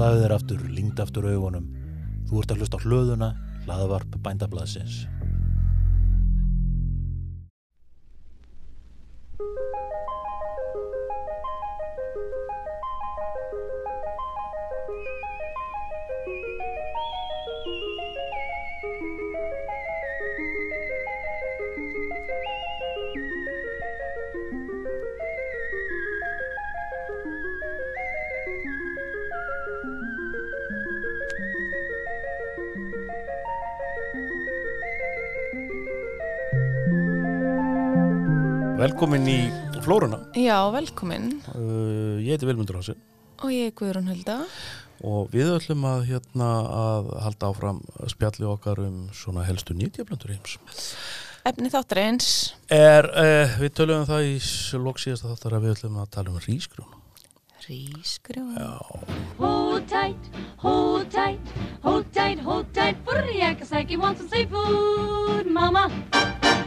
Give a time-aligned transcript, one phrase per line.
[0.00, 1.64] Slaðu þér aftur, lingd aftur augunum.
[2.30, 3.26] Þú ert að hlusta á hlöðuna,
[3.66, 4.94] hlaðavarp bændablaðsins.
[39.90, 40.20] Í Flóruna.
[40.38, 42.94] Já, velkomin Uh, ég heiti Vilmundur Hási
[43.40, 44.36] og ég er Guðrún Hulda.
[45.02, 47.78] og við ætlum að, hérna, að halda áfram
[48.12, 50.58] spjalli okkar um svona helstu nýtjablöndur heims.
[51.48, 54.34] Efni þáttar eins, Er, uh, við tölum það í
[54.78, 56.92] lók síðasta þáttar að við ætlum að tala um rísgrún.
[57.66, 58.54] rísgrjón.
[59.38, 61.40] Hold tight, hold tight,
[61.82, 62.96] hold tight, hold tight.
[63.06, 65.88] Furriakasaki wants some seafood, mama.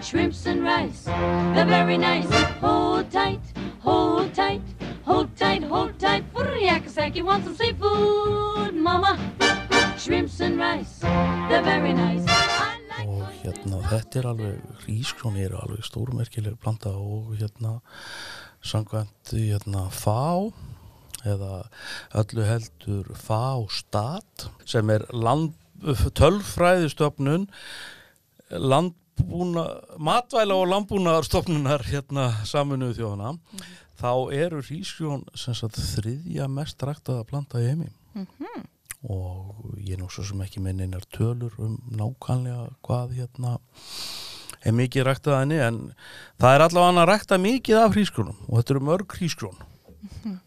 [0.03, 2.29] Shrimps and rice, they're very nice.
[2.59, 3.39] Hold tight,
[3.79, 4.61] hold tight,
[5.05, 6.23] hold tight, hold tight.
[6.33, 9.17] Furriakasaki wants some seafood, mama.
[9.97, 12.25] Shrimps and rice, they're very nice.
[12.89, 17.77] Like Og hérna, þetta er alveg, rísgrún eru alveg stórmerkileg planta og hérna,
[18.59, 20.51] sangvænt, hérna, fá
[21.23, 21.63] eða
[22.19, 25.55] öllu heldur fástat sem er land,
[26.19, 27.47] tölfræðistofnun
[29.19, 29.65] landbúna,
[29.97, 33.37] matvæla og landbúnaðarstofnunar hérna saminuðu þjóðana
[33.99, 37.91] þá eru rísjón sem sagt þriðja mest ræktaða planta í heimi.
[39.03, 43.57] Og ég er nú svo sem ekki með einar tölur um nákvæmlega hvað hérna
[44.63, 45.79] er mikið ræktað henni en
[46.39, 49.63] það er allavega að rækta mikið af hrísgrjónum og þetta eru mörg hrísgrjón.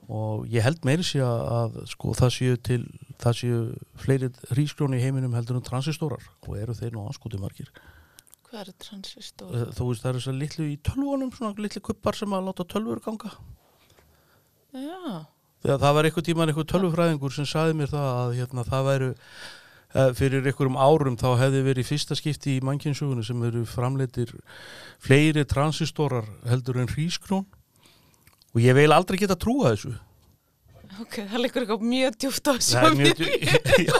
[0.08, 2.82] Og ég held meiri sé að sko það séu til
[3.20, 3.60] það séu
[4.00, 7.70] fleiri hrísgrjón í heiminum heldur um transistórar og eru þeir nú anskúti margir
[8.46, 9.50] Hvað er transistor?
[9.50, 12.66] Eh, þú veist það eru þessar litlu í tölvunum svona litlu kuppar sem að láta
[12.70, 13.32] tölvur ganga.
[14.76, 15.26] Já,
[15.64, 19.10] þegar það var einhver tíman einhver tölvufræðingur sem saði mér það að hérna, það væru
[19.10, 24.34] eh, fyrir einhverjum árum þá hefði verið fyrsta skipti í mannkynnsugunni sem eru framleitir
[25.02, 27.46] fleiri transistórar heldur en hrískrón
[28.54, 29.96] og ég vil aldrei geta trúa þessu.
[31.02, 32.94] Ok, það liggur eitthvað mjög djúft á þessu.
[32.96, 33.18] Mjög,
[33.88, 33.98] já,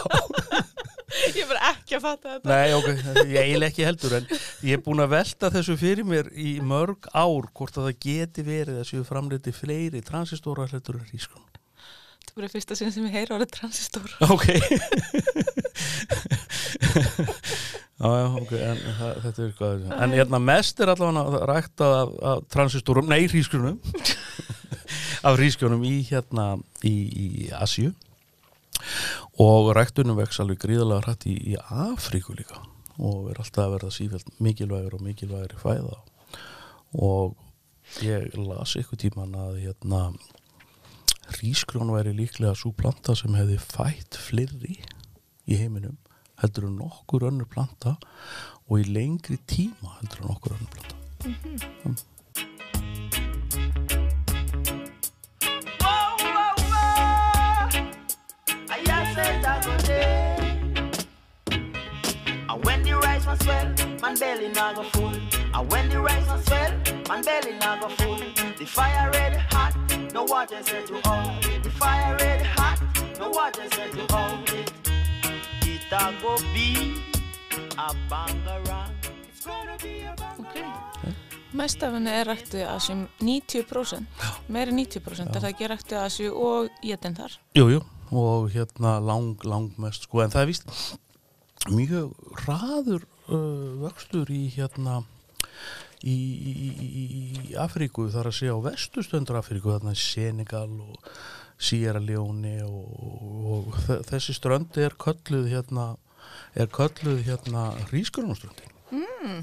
[1.27, 2.47] Ég er bara ekki að fatta þetta.
[2.51, 2.87] nei, ok,
[3.27, 4.25] ég eiginlega ekki heldur en
[4.67, 8.45] ég er búin að velta þessu fyrir mér í mörg ár hvort að það geti
[8.47, 13.05] verið að séu framleiti fleiri transistórar heldur en hrískrón Þetta er bara fyrsta sinn sem
[13.07, 14.09] ég heyra orðið transistor.
[14.27, 14.45] Ok.
[17.97, 22.11] Já, já, ok en það, þetta er hvað en hérna mest er allavega rækt af,
[22.29, 23.79] af transistórum, nei, hrísgrunum
[25.27, 26.45] af hrísgrunum í hérna
[26.85, 27.27] í, í
[27.57, 27.89] Asju
[29.43, 32.61] og ræktunum vex alveg gríðalega hrætt í, í Afríku líka.
[32.97, 35.99] Og er alltaf að verða sífælt mikilvægur og mikilvægri fæða.
[36.97, 37.37] Og
[38.03, 40.01] ég las eitthvað tíman að hérna
[41.37, 44.77] hrísgrjón væri líklega svo planta sem hefði fætt fleiri
[45.47, 45.97] í heiminum
[46.41, 47.95] heldur en nokkur önnur planta
[48.67, 50.95] og í lengri tíma heldur en nokkur önnur planta.
[51.85, 52.03] And
[63.27, 65.13] rice was swell, man belly now go full.
[65.53, 66.71] And when the rice was swell,
[67.09, 68.19] man belly now go full.
[68.57, 69.75] The fire red hot,
[70.13, 71.43] no water set to hold.
[71.63, 72.79] The fire red hot,
[73.19, 74.71] no water set to hold it.
[75.63, 77.01] It a go be
[77.77, 78.91] a bangarang.
[79.29, 81.15] It's gonna be a bangarang.
[81.53, 86.09] Mest af henni er ræktið að sem 90%, meiri 90% er það ekki ræktið að
[86.13, 87.37] sem og ég þar.
[87.55, 87.79] Jú, jú,
[88.11, 90.67] og hérna lang, lang mest sko, en það er víst
[91.71, 92.11] mjög
[92.43, 95.01] hraður uh, vöxtur í hérna
[96.03, 97.03] í, í, í,
[97.51, 101.09] í Afríku þar að segja á vestustöndur Afríku þarna í Senegal og
[101.57, 102.91] Sierra Leone og,
[103.57, 105.87] og þe- þessi strönd er kölluð hérna
[106.57, 109.39] er kölluð hérna Rískurunaströndin mm.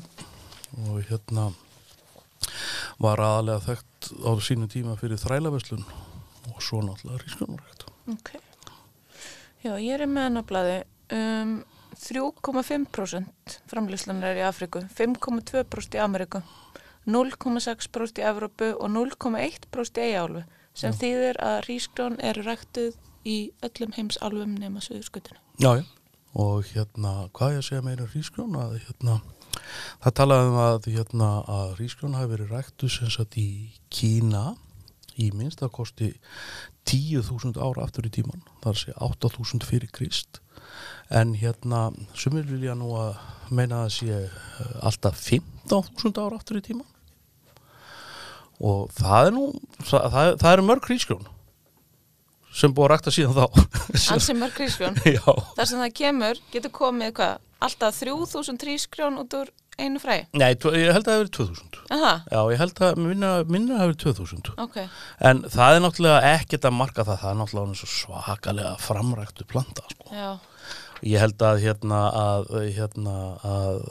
[0.86, 1.48] og hérna
[3.02, 5.82] var aðalega þekkt á sínum tíma fyrir þrælaverslun
[6.52, 8.34] og svo náttúrulega Rískurunarækt Ok.
[9.64, 10.74] Já, ég er með hennablaði
[11.16, 11.54] um
[12.00, 16.42] 3,5% framlýslunar er í Afriku, 5,2% í Ameríku,
[17.06, 20.44] 0,6% í Evrópu og 0,1% í Eyjálfu
[20.74, 22.96] sem þýðir að rísgrjón eru ræktuð
[23.28, 25.38] í öllum heims álfum nema Suðurskutinu.
[25.62, 25.84] Já, já.
[26.34, 29.20] Og hérna, hvað ég að segja meira um hrísgrjón að hérna,
[30.02, 33.48] það talaði um að hérna að hrísgrjón hafi verið ræktu sem sagt í
[33.86, 34.56] Kína
[35.14, 36.10] í minnsta kosti
[36.90, 40.40] 10.000 ára aftur í tíman, það er að segja 8.000 fyrir Krist
[41.10, 43.16] en hérna sumir vilja nú að
[43.54, 46.88] meina að sé eh, alltaf 15.000 ára aftur í tíman
[48.64, 49.46] og það er nú
[49.84, 51.26] það, það, það eru mörg hrísgrjón
[52.54, 53.46] sem búið að rækta síðan þá
[54.14, 54.60] Ansi mörg.
[55.10, 55.24] Já,
[55.58, 57.36] Þar sem það kemur, getur komið hvað,
[57.66, 60.28] alltaf 3000 hrísgrjón út úr einu fræði.
[60.38, 63.96] nei, ég held að það hefur 2000 Aha, Já, ég held að minna, minna hefur
[64.04, 64.76] 2000 ok.
[65.18, 70.06] En það er náttúrulega ekkert að marka það, það er náttúrulega svakalega framræktu planta, sko.
[70.14, 70.30] Já,
[71.04, 73.14] Ég held að hérna að, hérna
[73.44, 73.82] að,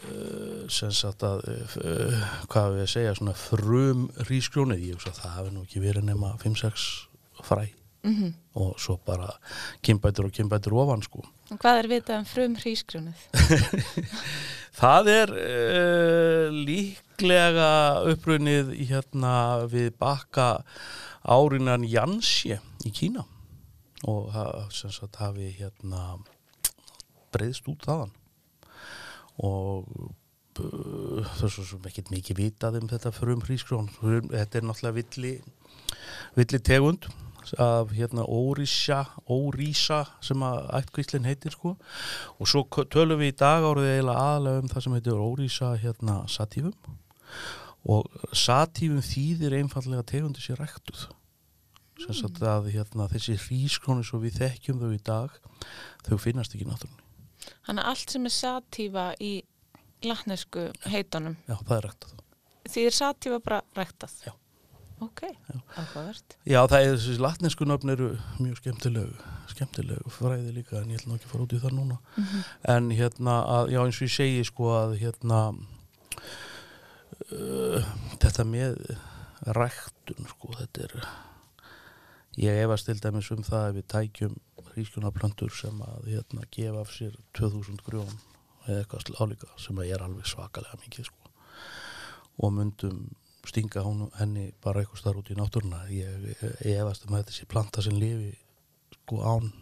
[0.00, 1.44] uh, sem sagt að,
[1.84, 2.22] uh,
[2.52, 6.32] hvað við segja, svona frum rísgrjónið, ég hugsa að það hefur nú ekki verið nema
[6.40, 6.86] 5-6
[7.44, 7.66] fræ
[8.06, 8.32] mhm.
[8.56, 9.28] og svo bara
[9.84, 11.24] kimbætur og kimbætur ofan, sko.
[11.52, 13.26] Og hvað er vitað um frum hrísgrjónið?
[14.74, 17.68] Það er uh, líklega
[18.10, 19.36] upprunnið hérna
[19.70, 20.48] við bakka
[21.22, 23.28] árinan Jansje í Kína
[24.04, 24.34] og
[24.74, 26.18] sem sagt hafi hérna
[27.34, 28.12] breyðst út þaðan.
[29.44, 29.88] Og
[30.54, 35.32] svo sem ekkert mikið vitað um þetta frum hrísgrón þetta er náttúrulega villi
[36.36, 37.08] villi tegund
[37.60, 41.74] af hérna órísa, órísa sem að ættkvíslinn heitir sko.
[42.38, 46.16] Og svo tölum við í dag árið eiginlega aðalega um það sem heitir órísa hérna
[46.30, 46.96] satífum.
[47.84, 51.08] Og satífum þýðir einfallega tegundi sér ræktuð
[52.02, 55.38] sem sagt að hérna þessi hrískrónu svo við þekkjum þau í dag
[56.06, 57.02] þau finnast ekki náttúrulega
[57.66, 59.32] Þannig að allt sem er satífa í
[60.04, 62.20] latnesku heitunum, já það er ræktuð
[62.70, 64.16] því er satífa bara ræktað?
[64.26, 64.32] Já.
[65.02, 65.24] Ok,
[65.74, 66.36] áhugavert.
[66.46, 69.16] Já, það er þessi latnesku nöfn eru mjög skemmtilegu,
[69.50, 71.98] skemmtilegu fræði líka en ég ætla nú ekki að fara út í það núna.
[72.74, 75.40] En hérna, að, já eins og ég segi sko að hérna
[77.34, 77.92] uh,
[78.22, 78.78] þetta með
[79.58, 81.08] ræktun sko, þetta er
[82.40, 84.38] ég efast til dæmis um það ef við tækjum
[84.74, 88.14] hrískunaplöntur sem að hérna gefa af sér 2000 grjón
[88.66, 91.32] eða eitthvað álíka sem að er alveg svakalega mikið sko.
[92.42, 93.04] Og myndum
[93.46, 95.84] stinga hún, henni bara eitthvað starf út í náttúruna.
[95.92, 96.30] Ég,
[96.64, 98.32] ég efast um að sé planta sem lifi
[98.96, 99.52] sko án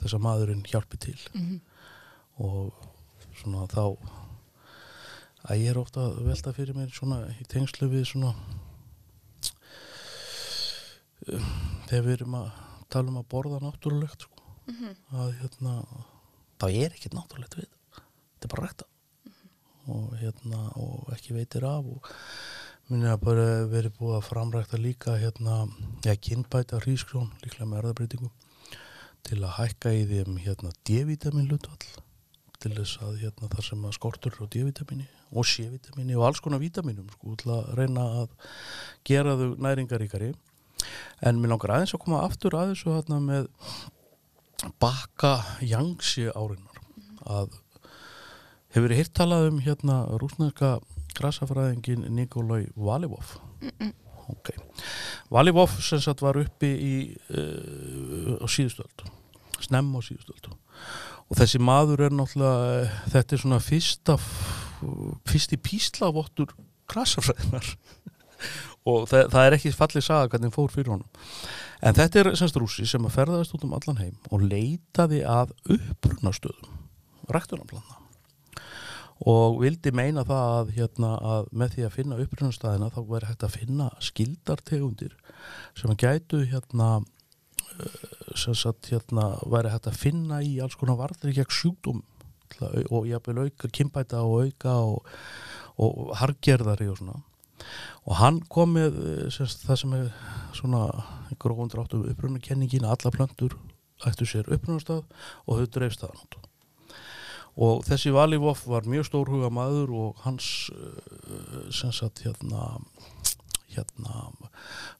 [0.00, 1.18] þess að maðurinn hjálpi til.
[2.42, 2.72] Og
[3.36, 3.84] svona þá
[5.42, 8.32] að ég er ofta velta fyrir mér svona í tengslu við svona
[11.26, 12.48] þegar við erum að
[12.92, 14.42] tala um að borða náttúrulegt sko.
[15.12, 15.76] að hérna
[16.60, 18.88] þá er ekkert náttúrulegt við þetta er bara rækta
[19.92, 22.10] og hérna og ekki veitir af og
[22.90, 25.66] minni að bara verið búið að framrækta líka hérna,
[26.04, 28.32] já, kynbæta hrískrjón, líklega með erðabreitingum
[29.22, 31.92] til að hækka í þeim hérna D-vitamin hlutvall
[32.62, 36.62] til þess að hérna þar sem að skortur á D-vitamini og C-vitamini og alls konar
[36.62, 38.34] vitaminum sko til að reyna að
[39.08, 40.32] gera þau næringaríkari
[41.22, 43.50] en mér langar aðeins að koma aftur að þessu hérna með
[44.82, 45.34] bakka
[45.66, 46.80] jangsi árinar
[47.22, 47.56] að
[48.72, 50.76] hefur verið hirt talað um hérna rúsneska
[51.16, 53.36] grasafræðingin Nikolai Valivov
[54.32, 54.52] ok.
[55.32, 56.94] Valivov sem sagt var uppi í
[57.34, 59.06] uh, á síðustöld
[59.62, 64.16] snemm á síðustöld og þessi maður er náttúrulega eh, þetta er svona fyrsta
[65.28, 66.50] fyrsti píslavottur
[66.90, 67.68] grasafræðinar
[68.88, 71.24] og það, það er ekki fallið saga hvernig fór fyrir honum.
[71.82, 75.54] En þetta er semst rússi sem að ferðast út um allan heim og leitaði að
[75.76, 76.78] upprunastöðum
[77.32, 77.98] ræktunarplana
[79.28, 83.44] og vildi meina það að, hérna, að með því að finna upprunastæðina þá væri hægt
[83.46, 85.16] að finna skildartegundir
[85.78, 86.88] sem að gætu hérna
[87.76, 88.00] eh,
[88.34, 92.02] sem sagt hérna væri hægt að finna í alls konar varðri gegn
[92.62, 95.06] au- og jafnvel auka kynbæta og auka og,
[95.80, 97.22] og hargerðari og svona
[98.02, 100.08] og hann kom með eh, sem sagt, það sem er
[100.56, 100.86] svona
[101.30, 103.58] einhver óundráttu upprunakenningin að alla plöntur
[104.06, 105.04] ættu sér upprunastað
[105.46, 106.38] og þau dreifst það nút
[107.62, 110.46] og þessi Valivov var mjög stórhuga maður og hans
[111.76, 112.70] sem sagt hérna
[113.72, 114.30] hérna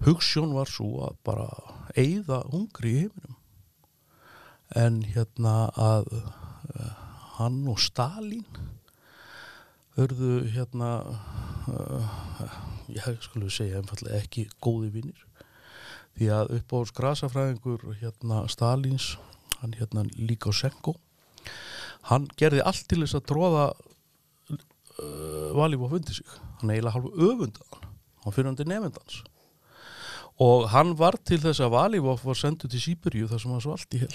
[0.07, 1.49] hugssjón var svo að bara
[1.99, 3.39] eigða hungri í heiminum.
[4.73, 6.93] En hérna að uh,
[7.37, 8.47] hann og Stalin
[10.01, 10.93] örðu hérna
[11.69, 12.15] uh,
[12.97, 15.25] ég skulle segja einfallega ekki góði vinnir
[16.19, 19.15] því að upp á skrasafræðingur hérna Stalins
[19.61, 20.97] hann hérna Líkosenko
[22.11, 26.29] hann gerði allt til þess að tróða uh, Valivov undir sig.
[26.61, 27.93] Hann eiginlega halvu öfundan hann.
[28.33, 29.23] Fyrir hann til nefndans
[30.43, 33.75] og hann var til þess að Valivov var sendur til Sýberíu þar sem hann svo
[33.77, 34.15] allt í hel.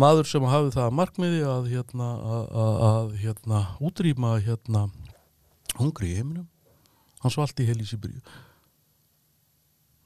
[0.00, 4.82] Maður sem hafði það að markmiði að hérna, að, að, að hérna, útrýma hérna,
[5.78, 6.48] hungri í heiminum
[7.22, 8.20] hann svalti í hel í Sibíu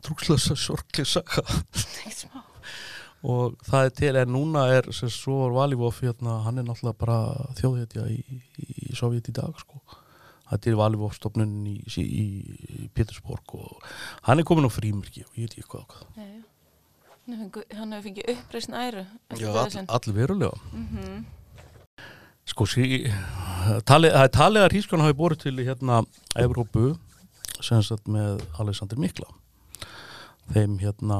[0.07, 1.43] trúkslega sorglega saga
[3.27, 7.17] og það er til en núna er sem svo Valivov hérna, hann er náttúrulega bara
[7.59, 8.19] þjóðhetja í,
[8.63, 9.81] í, Sovjet í dag sko.
[10.53, 13.81] þetta er Valivov stofnun í, í, í Petersborg og
[14.29, 15.97] hann er komin á frímerki og ég veit ekki hvað.
[17.27, 19.07] Hann hefur fengið- Hann uppreisn æru
[19.41, 19.87] Já, all, sinn.
[19.89, 21.25] all verulega Mhm.
[22.47, 23.11] sko sí,
[23.85, 26.05] tali, það er talið að hrískjón hafi borið til hérna
[26.37, 26.97] Evrópu
[27.65, 29.29] sem sagt með Alexander Mikla
[30.55, 31.19] þeim hérna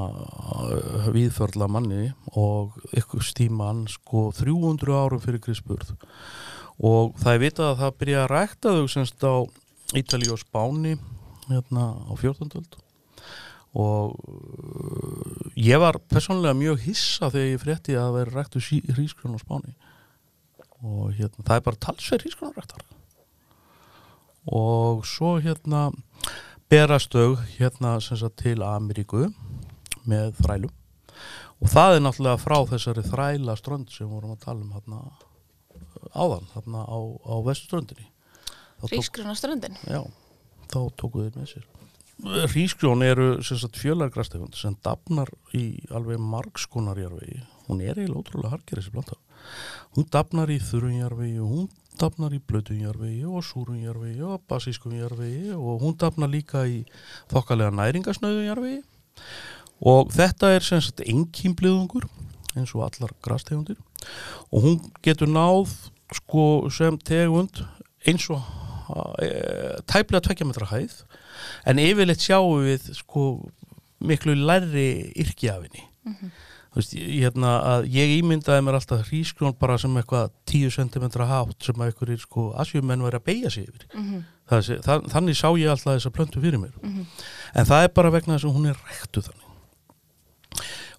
[1.11, 5.91] viðförla manni og ykkur stíman sko 300 árum fyrir Krispurð
[6.77, 9.35] og það er vitað að það byrja að rækta þau semst á
[9.97, 10.97] Ítali og Spáni
[11.47, 12.51] hérna á 14.
[12.59, 12.77] öld.
[13.77, 18.63] Og uh, ég var persónulega mjög hissa þegar ég frétti að það væri ræktu
[18.97, 19.75] hrískjón á Spáni.
[20.83, 22.83] Og hérna, það er bara talsverð hrísgrunarræktar
[24.47, 25.89] og svo hérna
[26.71, 29.27] berastau hérna sem sagt til Ameríku
[30.07, 30.73] með þrælum
[31.57, 34.99] og það er náttúrulega frá þessari þræla strönd sem vorum að tala um hérna
[36.13, 37.35] áðan, hérna á, á
[38.85, 39.75] tók- Rísgrunna ströndin.
[39.89, 40.03] Já,
[40.69, 41.65] þá tóku þeir með sér.
[42.51, 47.41] Hrísgrjón eru sem sagt fjölargrastegund sem dafnar í alveg margskonarjarvegi.
[47.67, 49.17] Hún er eiginlega ótrúlega harkir þessi blanda.
[49.97, 56.29] Hún dafnar í þurrunjarvegi, hún dafnar í blötunjarvegi og súrunjarvegi og basískunjarvegi og hún dafnar
[56.29, 56.83] líka í
[57.31, 58.81] þokkalega næringasnöðunjarvegi
[59.87, 62.07] og þetta er sem sagt engkýmbliðungur
[62.57, 63.77] eins og allar grastegundir.
[64.53, 65.73] Og hún getur náð
[66.15, 67.61] sko sem tegund
[68.07, 68.41] eins og
[69.21, 69.29] e,
[69.89, 71.01] tæplega tvekja metra hæð.
[71.69, 73.27] En yfirleitt sjáum við sko
[74.05, 79.95] miklu lærri yrkjafinni þú veist, ég, hérna, að ég ímyndaði mér alltaf hrískrjón bara sem
[79.99, 83.87] eitthvað 10 cm hátt sem að einhverjir sko asjumenn væri að beigja sig yfir.
[83.93, 84.23] Mhm.
[84.47, 86.75] það, sé- það, þannig sá ég alltaf þessa plöntu fyrir mér.
[87.53, 89.43] En það er bara vegna þess að hún er rektu þannig.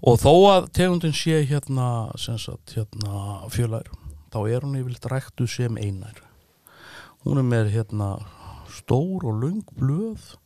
[0.07, 3.89] Og þó að tegundin sé hérna, sagt, hérna fjölær,
[4.31, 6.21] þá er hún yfirleitt rektu sem einar
[7.25, 8.13] hún er með hérna
[8.71, 10.37] stór og löng blöð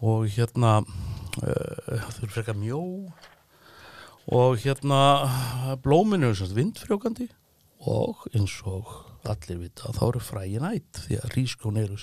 [0.00, 2.78] og hérna uh, þau eru frekar mjó
[4.30, 5.26] og hérna
[5.82, 7.26] blóminu er vindfrjókandi
[7.90, 8.92] og eins og
[9.26, 11.98] allir vita þá eru fræin ætt því að rískjón eru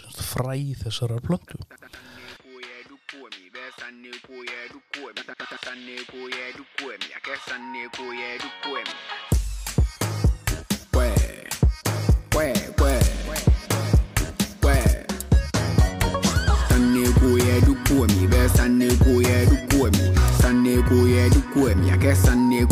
[20.75, 22.65] sanne koye dukuemi ake sanne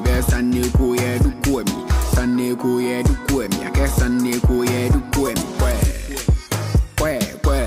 [0.00, 1.18] be sanne koye
[3.02, 3.66] dukuemi
[3.98, 4.88] sanne koye
[5.58, 5.78] kwe
[6.96, 7.66] kwe kwe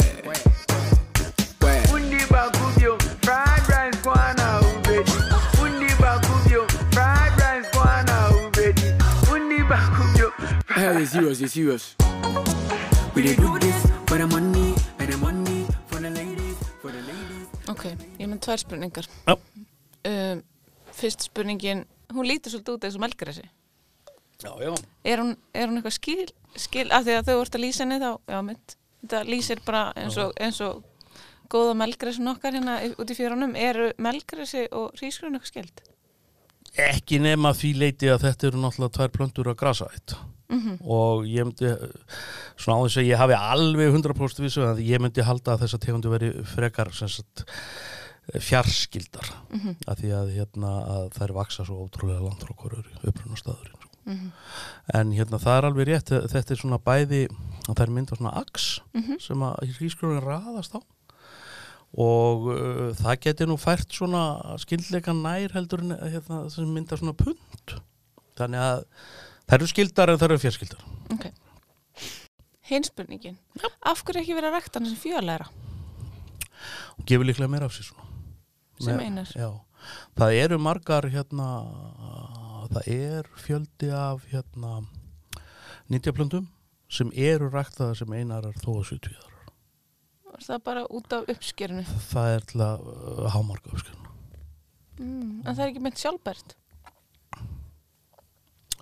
[1.59, 5.11] kwe undi bakubyo fried rice kwana ubedi.
[5.63, 8.81] Undi bakubyo fried rice kwana ubedi.
[9.33, 10.31] Undi bakubyo
[10.67, 11.95] Hey, serious, serious.
[13.13, 13.94] We do this.
[18.45, 19.09] Tvær spurningar.
[19.25, 19.35] Já.
[20.05, 20.41] Um,
[20.95, 23.45] fyrst spurningin, hún lítur svolítið út eins og melgræsi.
[24.43, 24.73] Já, já.
[25.07, 26.27] Er hún, er hún eitthvað skil,
[26.59, 29.87] skil, af því að þau vart að lýsa henni þá, já mynd, þetta lýsir bara
[29.97, 30.83] eins og, eins og
[31.51, 33.57] góða melgræsin okkar hérna út í fjörunum.
[33.57, 35.85] Eru melgræsi og hrísgrun eitthvað skild?
[36.75, 40.15] ekki nema því leiti að þetta eru náttúrulega tvær plöntur að grasa eitt
[40.85, 41.71] og ég myndi
[42.59, 45.79] svona á þess að ég hafi alveg 100% vissu að ég myndi halda að þessa
[45.81, 47.45] tegundu veri frekar sem sagt
[48.33, 49.29] fjarskildar.
[49.87, 53.91] Af því að hérna að þær vaksa svo ótrúlega langt frá hverju upprunna staðurinn sko.
[54.93, 57.23] en hérna það er alveg rétt þetta er svona bæði
[57.69, 58.67] að þær mynda svona aks
[59.23, 60.81] sem að hrísgrjónin raðast á.
[61.95, 67.77] Og uh, það geti nú fært svona skildleika nær heldur hérna, sem mynda svona pund
[68.35, 68.81] þannig að
[69.47, 70.81] þær eru skildar en þær eru fjarskildar.
[71.15, 71.29] Ok.
[72.65, 73.37] Hinn spurningin,
[73.85, 75.47] af hverju ekki verið að rækta hann sem fjölæra?
[76.97, 78.14] og gefur líklega meira af sér svona
[78.83, 79.29] Sem einar?
[79.35, 79.49] já,
[80.17, 81.45] það eru margar hérna
[82.73, 84.71] það er fjöldi af hérna
[85.93, 86.47] nýtjaplöndum
[86.89, 89.31] sem eru ræktaða sem einarar þó að 70 ára
[90.35, 91.83] Er það bara út af uppskerinu?
[92.11, 94.01] það er til að uh, hámarka uppskjörn
[94.95, 96.53] Mm, en það er ekki meint sjálfbært.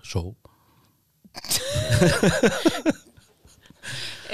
[0.06, 0.20] svo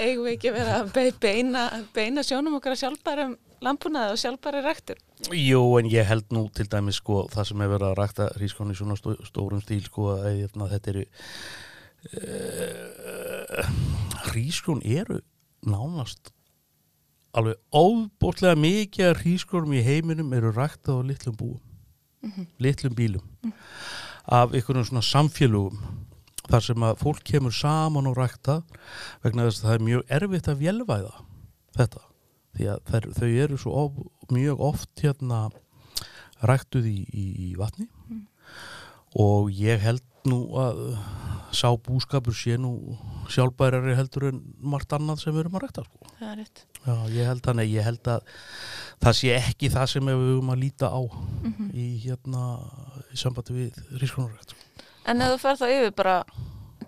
[0.00, 1.62] Eigum við ekki verið að be- beina,
[1.96, 3.32] beina sjónum okkar sjálfbærum
[3.64, 5.00] lampunaði og sjálfbæri ræktur?
[5.36, 8.72] Jú, en ég held nú til dæmis sko það sem hefur verið að rækta hrískon
[8.72, 11.06] í svona stó, stórum stíl sko að þetta eru
[12.16, 13.72] uh,
[14.30, 15.20] hrísgrón eru
[15.66, 16.32] nánast
[17.36, 21.60] alveg óbútlega mikið af hrísgrónum í heiminum eru ræktað á litlum búum
[22.60, 23.52] litlum bílum
[24.26, 25.78] af einhvern svona samfélugum
[26.50, 28.60] þar sem að fólk kemur saman og rækta
[29.24, 31.12] vegna þess að það er mjög erfitt að vélvæða
[31.78, 32.09] þetta
[32.56, 33.98] því að þær, þau eru svo of,
[34.32, 35.40] mjög oft hérna
[36.46, 37.88] ræktuð í, í, í vatni
[39.20, 40.80] og ég held nú að
[41.56, 42.96] sá búskapur sé nú
[43.32, 46.10] sjálfbærari heldur en margt annað sem við erum að rækta sko.
[46.18, 46.62] það er rétt.
[46.84, 48.28] Já, ég held að, nei, ég held að
[49.02, 51.00] það sé ekki það sem við höfum að líta á
[51.72, 52.44] í hérna
[53.10, 54.86] í sambandi við rískonarrækt sko.
[55.10, 56.16] En ef þú fer það yfir bara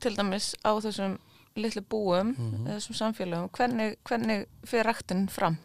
[0.02, 1.18] til dæmis á þessum
[1.56, 2.66] litlu búum, Mhm.
[2.66, 5.58] þessum samfélögum, hvernig, hvernig fyrir ræktin fram?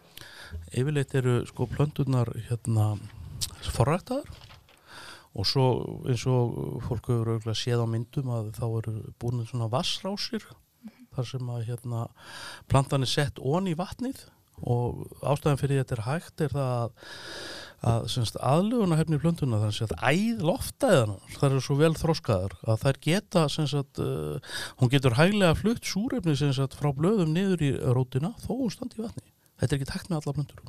[0.73, 2.97] Yfirleitt eru sko plönturnar hérna
[3.61, 4.25] forræktaðar
[5.37, 5.65] og svo
[6.07, 10.43] eins og fólk hefur auðvitað séð á myndum að þá eru búin svona vassrásir
[11.15, 12.07] þar sem að hérna
[12.69, 14.23] plantan er sett ón í vatnið
[14.65, 16.91] og ástæðan fyrir þetta er hægt er það að,
[17.91, 22.81] að semst, aðluguna hefni plöntuna þannig að æð loftæðan það eru svo vel þroskaðar að
[22.85, 28.33] þær geta semst, uh, hún getur hæglega flutt súrefni semst, frá blöðum niður í rótina
[28.45, 29.27] þó hún standi í vatni.
[29.57, 30.59] Þetta er ekki takt með alla plöntur.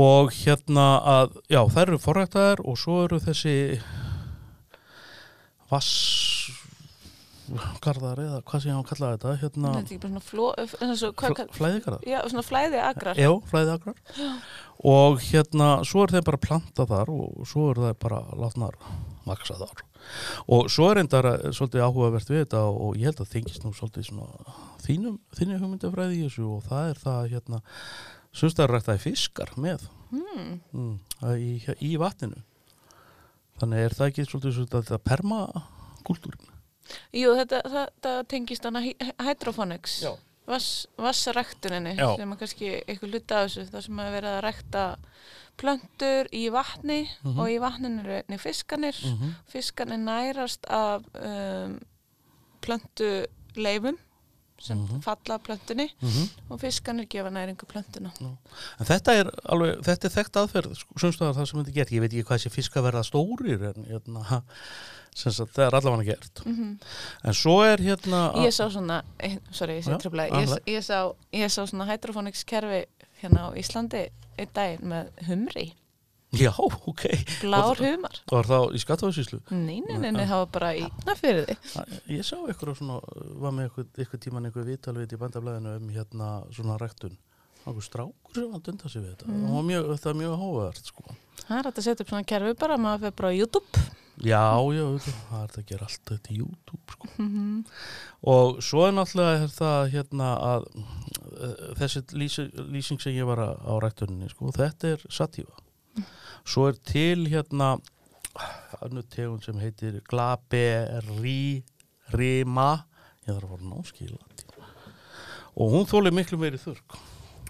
[0.00, 3.56] Og hérna að já þær eru forræktaðar og svo eru þessi
[7.52, 10.76] vassgarðar eða hvað sem ég á að kalla þetta hérna svona fló, og,
[11.20, 12.06] hvað, fl flæðigarðar?
[12.08, 13.20] Já, svona flæði agrar.
[13.20, 13.98] Já, flæðiagrar
[14.84, 18.78] og hérna svo er þeim bara planta þar og svo er það bara látnar
[19.24, 19.84] vaksa þar.
[20.52, 24.08] Og svo er endar svolítið áhugavert við þetta og ég held að þengist nú svolítið
[24.10, 27.62] svona þínum, þínum hugmyndafræði í þessu og það er það hérna
[28.34, 29.86] semst að ræktaði fiskar með.
[30.14, 30.58] Hmm.
[30.74, 30.98] mm,
[31.40, 31.54] í,
[31.88, 32.42] í vatninu.
[33.60, 36.53] Þannig er það ekki svolítið svolítið að þetta permakúltúrin
[37.12, 40.04] Jú, þetta, þetta tengist hana hy- hydroponics.
[40.46, 42.16] Vass, vassræktuninni Já.
[42.16, 44.82] sem er kannski eitthvað hluta af þessu þar sem er verið að rækta
[45.56, 47.38] plöntur í vatni Mhm.
[47.40, 49.32] og í vatninu eru einnig fiskanir mm -hmm.
[49.48, 51.80] fiskanir nærast af um,
[52.60, 53.96] plöntuleifum
[54.58, 55.00] sem Mhm.
[55.02, 55.88] falla af plöntunni
[56.50, 58.10] og fiskanir gefa næringu plöntuna
[58.80, 62.00] En þetta er alveg, þetta er þekkt aðferð sumstaðar það sem þetta er gert, ég
[62.00, 64.42] veit ekki hvað þessi fisk að verða stórir en hérna
[65.14, 66.42] sagt, það er allavega gert.
[66.44, 66.74] Mm
[67.24, 70.90] en svo er hérna Ég sá svona, eh, sorry, ég sé Já, tröfla ég, ég,
[71.32, 72.84] ég sá svona hydroponics kerfi
[73.22, 75.72] hérna á Íslandi einn daginn með humri,
[76.34, 77.04] já, ok.
[77.42, 78.18] Blár humar.
[78.30, 79.40] Var það í skattafæsíslu?
[79.54, 80.86] Nei, nei, nei, nei, það var bara í
[81.20, 81.68] fyrir þig.
[82.10, 82.98] Ég sá ykkur svona,
[83.42, 87.16] var með ykkur tíman ykkur viðtalveit í bandablaðinu um hérna svona ræktun.
[87.64, 89.28] Okkur strákur sem var að dunda sig við þetta.
[89.30, 89.44] Mm.
[89.54, 91.18] var mjög, þetta er mjög hóverð sko.
[91.44, 93.84] Það er að setja upp svona kerfi bara, maður fyrir bara YouTube
[94.22, 94.46] já,
[94.76, 94.84] já,
[95.30, 97.06] það er að gera allt þetta í YouTube sko.
[97.18, 97.64] Mhm.
[98.34, 104.28] og svo er náttúrulega það hérna að uh, þessi lýsing, sem ég var á ræktuninni
[104.30, 105.56] sko, þetta er satífa
[106.44, 107.68] svo er til hérna
[108.82, 111.24] annu tegund sem heitir glaberrima
[113.24, 114.20] ég þarf að fara náskila
[115.54, 116.90] og hún þólir miklu meiri þurrk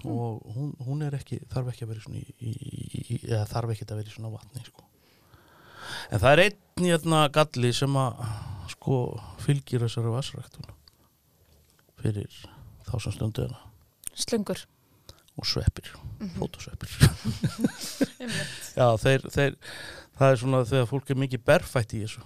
[0.05, 2.53] og hún, hún er ekki þarf ekki að vera í í,
[3.00, 3.18] í,
[3.50, 4.83] þarf ekki að vera í svona vatni sko.
[6.10, 8.24] En það er einn hérna galli sem að
[8.74, 8.98] sko
[9.44, 10.70] fylgir þessari vassræktun
[12.02, 12.40] fyrir
[12.84, 13.60] þá sem stundu hana
[14.14, 14.60] Slungur
[15.34, 15.88] og sveppir,
[16.36, 16.92] fótosveppir.
[18.78, 19.56] Já þeir, þeir
[20.14, 22.22] það er svona þegar fólk er mikið berfætt í þessu.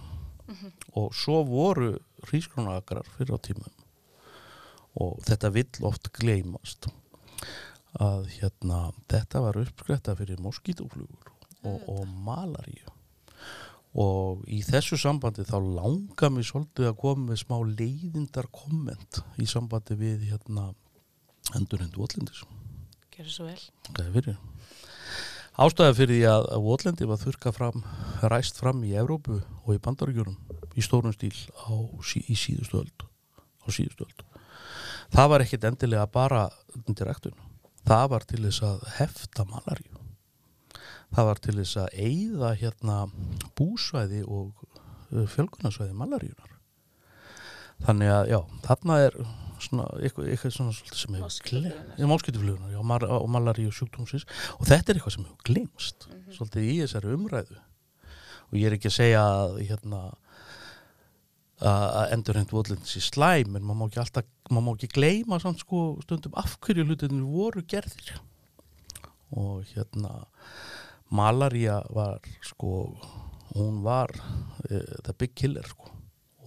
[0.97, 1.95] Og svo voru
[2.27, 3.73] hrískrónagrar fyrir á tímum.
[5.01, 6.89] Og þetta vill oft gleymast.
[7.97, 11.33] Að hérna þetta var uppskretta fyrir moskítoflugur
[11.65, 12.93] og, og malaríu
[13.97, 19.47] og í þessu sambandi þá langar mér svolítið að koma með smá leiðindar komment í
[19.49, 20.69] sambandi við hérna
[21.57, 22.43] endurhendu votlendis.
[23.15, 23.59] Gerðu svo vel.
[23.89, 24.39] Hvað er fyrir.
[25.59, 27.83] Ástæða fyrir því að, votlendi var þurka fram
[28.31, 30.37] ræst fram í Evrópu og í bandaríkjunum
[30.77, 31.35] í stórum stíl
[31.67, 31.73] á,
[32.15, 34.25] í síðustu öld á síðustu öld.
[35.09, 36.45] Það var ekkit endilega bara
[36.85, 37.35] undir rektun
[37.89, 39.98] það var til þess að hefta malaríu
[41.15, 43.01] það var til þess að eyða hérna
[43.57, 46.55] búsvæði og uh, fjölgunarsvæði malaríunar
[47.85, 49.21] þannig að já, þarna er
[49.63, 54.25] svona eitthvað, eitthvað svona sem hefur máskýtuflugunar já, mar og malaríu sjúkdómsins.
[54.57, 57.59] Og þetta er eitthvað sem hefur glimst svolítið í þessari umræðu.
[58.49, 60.01] Og ég er ekki að segja að hérna
[61.59, 65.59] að endurhend votlendis í slæm en maður má ekki alltaf, maður má ekki gleyma samt
[65.65, 68.13] sko stundum af hverju hlutinir voru gerðir.
[69.35, 70.21] Og hérna
[71.09, 72.95] malaría var sko
[73.55, 75.89] hún var uh, the big killer sko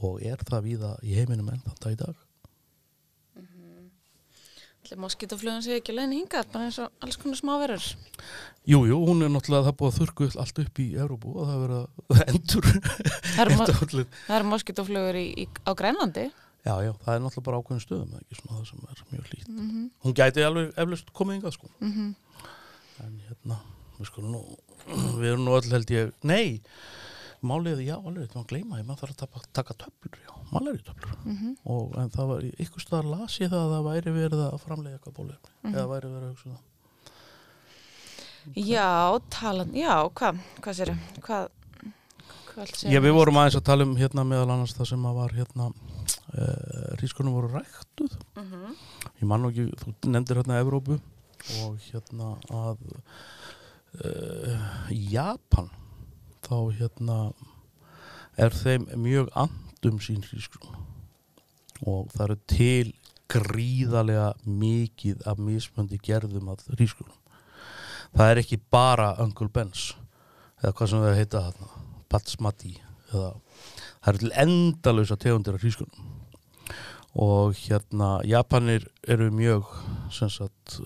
[0.02, 2.14] og er það víða í heiminum enn þetta í dag.
[4.82, 7.84] Allir moskítoflugan sé ekki leiðin hingað, bara eins og alls konar smáverur.
[8.66, 11.46] Jú, jú, hún er náttúrulega það er búið að þurrku allt upp í Európu og
[11.46, 14.18] það er verið að endur Það eru mo- endurútlit.
[14.26, 16.24] það eru moskítoflugur í, í, á Grænlandi.
[16.66, 19.48] Já, já, það er náttúrulega bara ákveðin stöðum ekki svona það sem er mjög lít
[20.02, 21.70] Hún gæti alveg eflust komið yngað sko.
[21.82, 22.10] Mm
[23.02, 23.56] en hérna,
[24.08, 24.42] sko nú
[25.20, 26.60] við erum nú öll held ég, nei
[27.42, 30.32] málið, já, alveg, þetta var að gleyma ég maður þarf að taka, taka töflur, já,
[30.52, 31.54] maleri töflur Mhm.
[31.66, 34.98] og en það var, ykkur staðar las ég það að það væri verið að framlega
[34.98, 35.74] eitthvað bólefni Mhm.
[35.74, 36.68] eða væri verið að hugsa um það
[38.58, 40.90] Já, talan, já, hvað, hvað sér
[41.22, 41.48] Hvað,
[42.92, 45.68] Já, við vorum aðeins að tala um hérna meðal annars það sem að var hérna
[45.72, 48.74] uh, rískunum voru ræktuð Mhm.
[49.22, 50.98] ég man nú ekki, þú nefndir hérna Evrópu
[51.62, 52.76] og hérna að
[54.00, 55.70] uh, Japan.
[56.42, 57.18] Þá hérna
[58.40, 60.88] er þeim mjög andum sín rískunum
[61.82, 62.92] og það eru til
[63.32, 67.18] gríðarlega mikið af mismöndi gerðum af rískunum
[68.12, 69.92] það er ekki bara Uncle Ben's
[70.62, 72.74] eða hvað sem það að heita þarna Batsmati
[73.12, 76.10] eða það eru til endalösa tegundir af hrískunum
[77.22, 79.68] og hérna Japanir eru mjög
[80.14, 80.78] sem sagt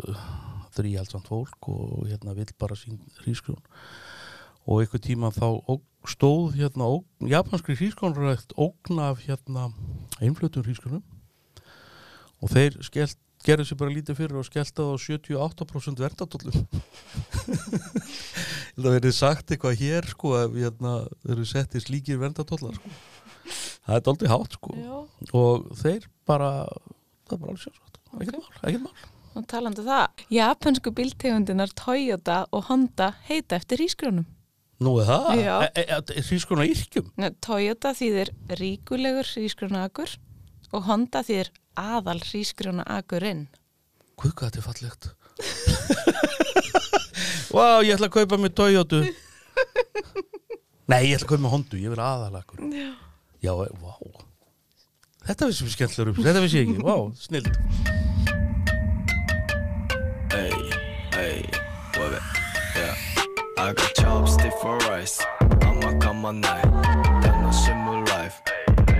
[0.76, 3.60] þrýhaldsamt fólk og hérna vill bara sín hrískrun
[4.66, 5.48] og einhver tíma þá
[6.06, 6.88] stóð hérna
[7.30, 9.70] japanskri hrískrunrækt ógna af hérna
[10.20, 11.04] einflutum hrískrunum
[12.42, 16.66] og þeir skellt gerðu sér bara lítið fyrir og skellt það á 78% verðatóllum
[18.76, 20.90] Það verið sagt eitthvað hér sko að hérna,
[21.22, 22.90] þeir eru settið slíkir verndatóllar sko.
[23.86, 24.74] Það er doldið hátt sko.
[24.76, 24.96] Já,
[25.40, 29.88] og þeir bara það er bara alveg sjálfsagt, ekkert mál, ekkert mál og talandi um
[29.90, 30.24] það.
[30.32, 34.26] Japansku bíltegundinar Toyota og Honda heita eftir hrísgrjónum.
[34.84, 35.54] Nú er það, Já.
[35.64, 38.28] e, e, e, hrískona yrkjum Nei, Toyota þýðir
[38.60, 40.10] ríkulegur hrísgrjónaakur
[40.76, 41.48] og Honda þýðir
[41.80, 43.46] aðal hrísgrjónaakurinn.
[44.20, 45.08] Hvað hvað þetta er fallegt
[47.56, 49.00] Vá, ég ætla að kaupa mér Toyota
[50.92, 52.92] Nei, ég ætla að kaupa mér Hondu, ég vil aðalakur Já,
[53.44, 53.96] Já, e, vá
[55.26, 57.48] Þetta vissum við skemmtilegur upp, þetta vissi ég ekki, vá, snild
[64.65, 65.21] for rice.
[65.61, 66.65] I'ma come on night.
[67.21, 68.41] Then no shimmer life.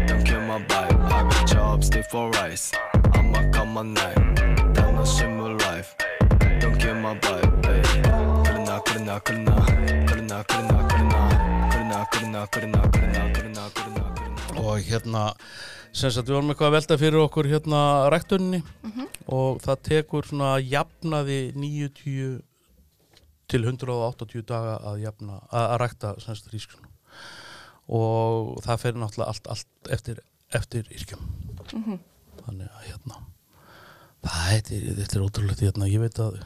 [0.08, 0.99] Don't kill my vibe.
[1.06, 2.71] I got chopstick for rice.
[3.13, 4.17] I'ma come on night.
[4.75, 5.95] Then no shimmer life.
[6.60, 7.65] Don't kill my vibe.
[7.65, 7.82] Hey.
[8.45, 9.65] 그러나 그러나 그러나
[10.06, 11.27] 그러나 그러나 그러나
[11.71, 14.01] 그러나 그러나 그러나 그러나 그러나 그러나 그러나
[14.56, 15.34] og hérna
[15.91, 17.82] sem sagt við vorum eitthvað að velta fyrir okkur hérna
[18.13, 18.62] ræktunni
[19.27, 22.39] og það tekur svona jafnaði 90
[23.50, 26.14] til 180 daga að jafna að, að rækta
[26.52, 26.92] rískunum
[27.87, 30.20] og það fer náttúrulega allt, allt eftir,
[30.54, 31.22] eftir yrkjum
[32.42, 33.20] þannig að hérna
[34.26, 34.62] það er,
[35.00, 36.40] þetta er ótrúlegt hérna, ég veit að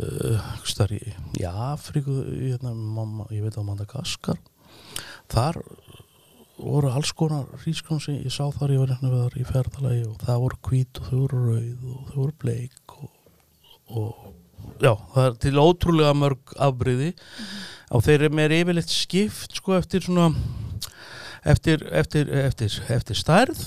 [0.00, 1.02] uh, starf í,
[1.40, 4.40] í Afríku hérna, mamma, ég veit að Madagaskar
[5.32, 5.60] þar
[6.62, 10.04] voru alls konar rískrón sem ég sá þar ég var hérna við þar í ferðalagi
[10.08, 13.10] og það voru hvít og þau voru rauð og þau voru bleik og,
[13.92, 14.41] og
[14.82, 17.12] já, það er til ótrúlega mörg afbriði
[17.92, 20.32] og þeir eru með yfirleitt skipt sko eftir svona
[21.44, 23.62] eftir, eftir, eftir, eftir stærð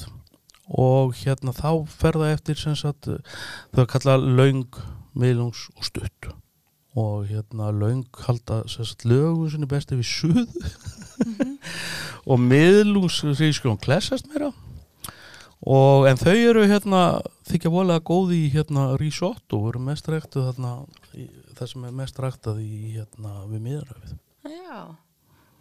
[0.65, 4.79] og hérna þá ferða eftir sem sagt þau að kalla löng,
[5.13, 6.31] miðlungs og stutt.
[6.95, 10.47] Og hérna löng halda sem sagt lögun sinni besti við suð
[12.29, 14.53] og miðlungsrískrón klessast meira
[15.65, 17.01] og en þau eru hérna
[17.49, 20.75] þykja volega góði í hérna risotto eru mest ræktuð þarna
[21.17, 24.93] í, það sem er mest ræktað í hérna við miðröfið Já,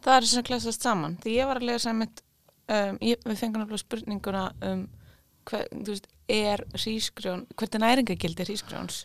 [0.05, 1.17] það er sem klessast saman.
[1.23, 2.21] Því ég var að lesa mitt,
[2.69, 4.85] um, ég, við fengum náttúrulega spurninguna um
[5.49, 9.05] hver, veist, er hrísgrjón, hvert er næringagildi hrísgrjóns?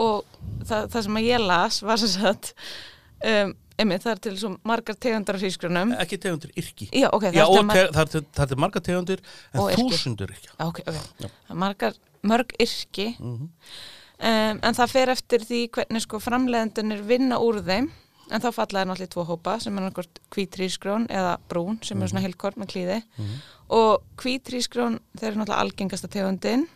[0.00, 0.24] Og
[0.64, 2.52] það, það sem að ég las var sem sagt,
[3.28, 5.94] um, einmitt, það er til svo margar tegundar af hrísgrjónum.
[6.02, 6.88] ekki tegundir yrki.
[6.92, 9.20] Já, ok, það Já, er mar- te, það, er, til- það er marga tegundir
[9.54, 10.52] en Og þúsundur yrkja.
[10.58, 11.00] Já, ok, ok.
[11.22, 13.08] Það er margar, mörg yrki.
[13.18, 13.48] Mhm.
[14.22, 17.90] Um, en það fer eftir því hvernig sko framleiðendunir vinna úr þeim.
[18.30, 22.06] En þá falla það náttúrulega tvo hópa sem er náttúrulega hvítrísgrón eða brún sem er
[22.08, 23.02] svona heilkort með klíði.
[23.68, 26.68] Og hvítrísgrón þeir eru náttúrulega algengasta tegundin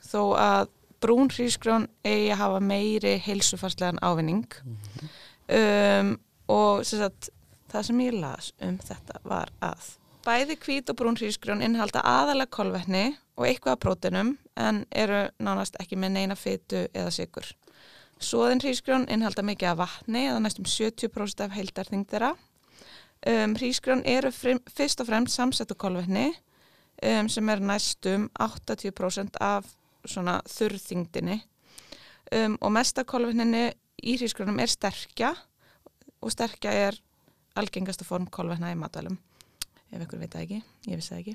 [0.00, 0.68] þó að
[1.04, 4.46] brún hrísgrón eigi að hafa meiri heilsufarslegan ávinning.
[5.48, 6.16] Um,
[6.48, 7.30] og sem sagt,
[7.72, 12.52] það sem ég las um þetta var að bæði hvít og brún hrísgrjón innihalda aðalega
[12.54, 13.04] kolvetni
[13.36, 17.46] og eitthvað af prótenum en eru nánast ekki með neina fytu eða sigur.
[18.22, 22.32] Svoðin hrísgrjón innihalda mikið af vatni eða næstum 70% af heildarþyngd þeirra.
[23.24, 26.30] Um, hrísgrjón eru frim, fyrst og fremst samsettu kolvetni
[27.02, 29.68] um, sem er næstum 80% af
[30.04, 31.38] svona þurrþyngdinni
[32.36, 33.70] um, og mesta kolvetninni
[34.04, 35.32] í hrísgrunum er sterkja
[36.24, 36.98] og sterkja er
[37.60, 39.18] algengasta form kolvetna í matvælum.
[39.94, 40.60] Ef ykkur veit það ekki,
[40.90, 41.34] ég vissi það ekki.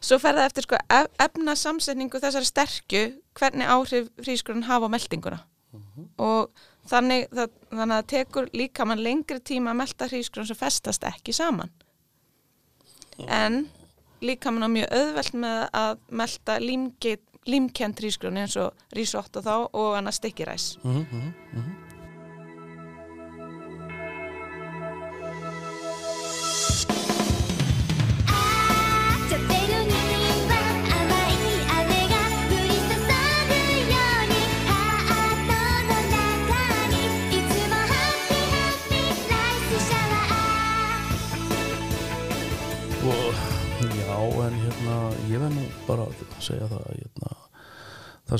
[0.00, 3.02] Svo fer það eftir sko ef, efna samsetningu þessari sterkju
[3.36, 5.40] hvernig áhrif hrísgrunn hafa á meldinguna.
[6.22, 6.48] Og
[6.88, 11.04] þannig, það, þannig að það tekur líka mann lengri tíma að melta hrísgrunn sem festast
[11.10, 11.72] ekki saman.
[13.28, 13.66] En
[14.24, 19.98] líka mann á mjög auðvelt með að melta límkend hrísgrunn eins og risotto þá og
[19.98, 21.04] annað stikkiræs Mhm,
[21.52, 21.74] mhm,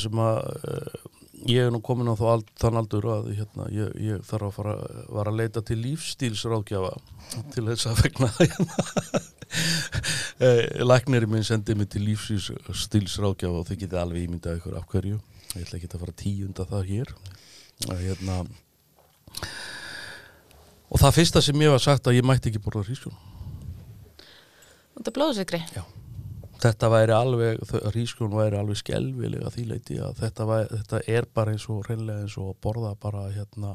[0.04, 0.40] það sem að
[0.70, 1.10] uh,
[1.50, 4.74] ég er nú komin á ald, þann aldur að hérna, ég, ég þarf að fara
[5.16, 6.94] var að leita til lífstílsráðgjafa
[7.54, 9.22] til þess að vegna hérna,
[10.44, 15.20] eh, lækniri minn sendið mig til lífstílsráðgjafa og þið getið alveg ímyndað ykkur af hverju.
[15.54, 17.14] Ég ætla ekki að fara tíunda það hér.
[17.90, 18.40] Að hérna
[20.94, 23.16] og það fyrsta sem ég var sagt að ég mætti ekki borða hrísjón
[24.94, 25.64] út af blóðsykri
[26.64, 27.62] þetta væri alveg,
[27.94, 32.24] rískjón væri alveg skelvilega því leiti að þetta, væri, þetta er bara eins og reynlega
[32.26, 33.74] eins og að borða bara hérna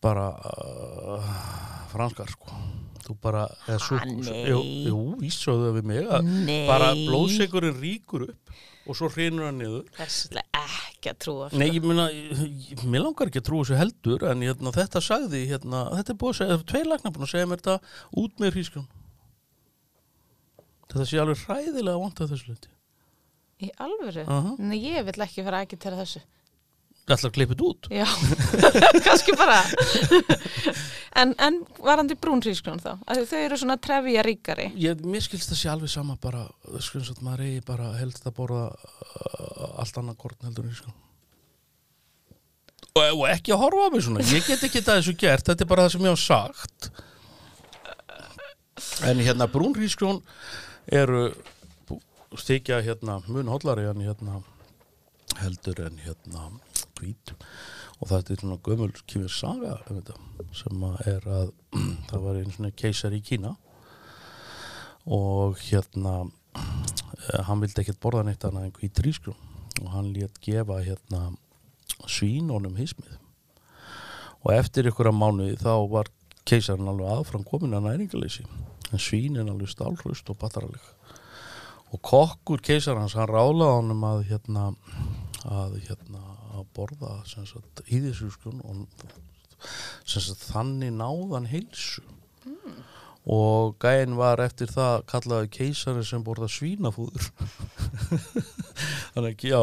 [0.00, 1.32] bara uh,
[1.92, 2.48] franskar sko.
[3.04, 4.04] Þú bara Ah,
[4.48, 6.06] jú, jú, vísöðu við mig
[6.68, 8.52] bara blóðsegurinn ríkur upp
[8.88, 9.84] og svo hrinur hann niður.
[9.98, 14.24] Þess er ekki að trúa Nei, ég ég- mér langar ekki að trúa þessu heldur
[14.30, 17.50] en hérna, þetta sagði, hérna, þetta er búið að segja, tveir lagnar búin að segja
[17.50, 17.76] mér þetta
[18.24, 18.86] út með hrískjón.
[20.90, 22.70] Þetta sé alveg hræðilega vant að þessu leiti.
[23.60, 24.52] í alvöru, Aha.
[24.58, 26.22] Nei, ég vil ekki fara ekki til þessu
[27.10, 27.86] Það ætlar að klippa þetta út.
[27.90, 28.06] já,
[29.06, 29.58] kannski bara
[31.20, 35.50] en, en varandi brúnrískrón þá Af því þau eru svona trefja ríkari Ég, mér skilst
[35.50, 39.98] það sé alveg sama bara, eins og maður eigi bara helst að borða uh, allt
[40.02, 40.96] annað korn heldur en hrískjón.
[42.90, 45.66] Og, og ekki að horfa á mig svona, ég get ekki það þessu gert, þetta
[45.66, 46.90] er bara það sem ég hef sagt.
[49.10, 50.22] En hérna brúnrískjón
[50.86, 51.30] eru
[52.38, 54.42] stíkja hérna mun hollari en hérna
[55.40, 56.50] heldur en hérna
[56.98, 57.34] hvít.
[58.00, 60.16] Og þetta er svona gömul kýfir saga um þetta,
[60.56, 61.52] sem er að
[62.10, 63.54] það var einu svona keisar í Kína.
[65.10, 66.14] Og hérna
[66.56, 69.48] eh, hann vildi ekkert borða neitt annað en hvít rískrún
[69.80, 71.30] og hann lét gefa hérna
[72.06, 73.16] svínunum hismið.
[74.44, 76.10] Og eftir ykkur að mánuði þá var
[76.48, 78.46] keisarinn alveg aðfram komin að næringaleysi
[78.90, 80.82] en svínin alveg stálhrust og battaraleg.
[81.90, 84.68] Og kokkur keisarans hann rálaði honum að hérna
[85.48, 86.22] að hérna
[86.58, 87.16] að borða
[87.88, 88.86] íðisjúskun og
[90.08, 92.04] sem sagt þannig náðan heilsu.
[93.30, 97.26] Og gæinn var eftir það kallaði keisari sem borða svínafúður.
[99.12, 99.60] Þannig ekki já.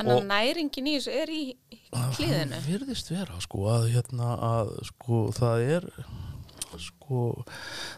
[0.00, 1.80] Og- að næringin í þessu er í í
[2.16, 5.88] klíðinu Það virðist vera sko að hérna að sko það er
[6.82, 7.24] sko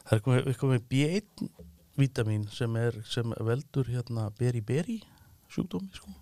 [0.09, 1.49] það er eitthvað með B1
[2.01, 5.03] vítamin sem er sem veldur hérna beri-beri
[5.53, 6.13] sjúkdómi sko.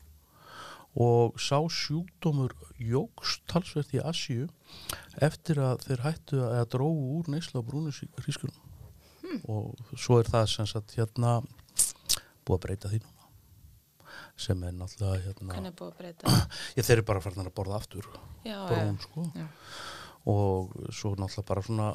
[1.01, 4.49] Og sá sjúkdómur jógst talsvert í Asíu
[5.23, 8.67] eftir að þeir hættu að eða drógu úr neysla á brúnu hrískunum
[9.47, 11.39] og svo er það sem sagt hérna
[12.47, 13.29] búið að breyta því núna
[14.41, 15.75] sem er náttúrulega hérna er
[16.77, 18.09] Já, þeir eru bara farin að borða aftur
[18.47, 19.27] Já, brún, sko.
[19.37, 19.47] Já.
[20.33, 21.89] og svo náttúrulega bara svona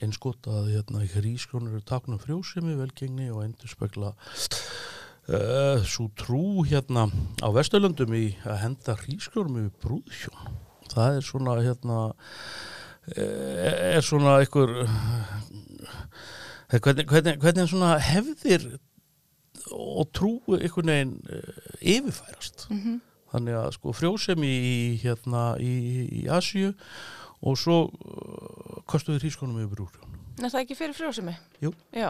[0.00, 6.64] einskot að hérna í hrískjónur eru taknum frjósemi, velgengni og endur spekla uh, svo trú
[6.68, 7.06] hérna
[7.42, 10.56] á Vesturlöndum í að henda hrískjónum yfir brúðhjón
[10.92, 11.98] það er svona hérna
[13.16, 18.66] eh, er svona einhver eh, hvernig, hvernig, hvernig svona hefðir
[19.72, 21.14] og trú einhvern veginn
[21.80, 23.00] yfirfærast Mhm.
[23.32, 25.72] þannig að sko frjósemi í hérna í,
[26.20, 26.74] í Asíu
[27.42, 30.00] og svo uh, kostuðu hrískonum yfir úr
[30.42, 31.34] Er það ekki fyrir frjósemi?
[31.62, 31.70] Jú.
[31.94, 32.08] Já,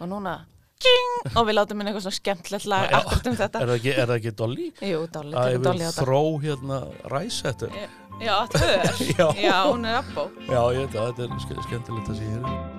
[0.00, 0.40] og núna
[0.82, 1.36] King!
[1.38, 2.98] og við látum inn eitthvað svona skemmtilegt lag Já.
[2.98, 4.66] akkurat um þetta er það ekki, er það ekki Dolly?
[4.90, 6.80] Jú, Dolly, að tökum Dolly á þetta þró hérna
[7.14, 7.76] ræsettur
[8.20, 9.26] Já, tvör Já.
[9.40, 12.75] Já, hún er abbó já ég veit að þetta er ske- skemmtilegt að sé hér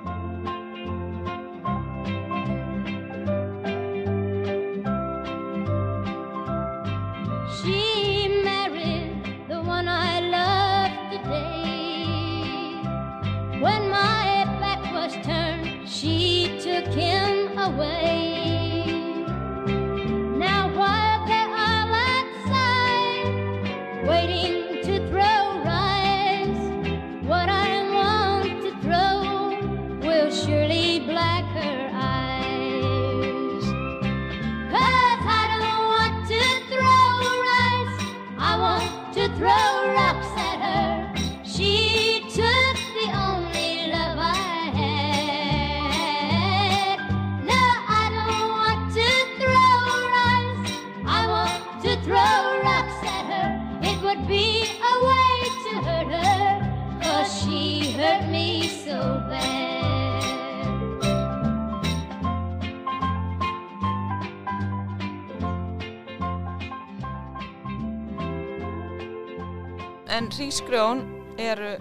[70.07, 71.01] En hrísgrjón
[71.37, 71.73] eru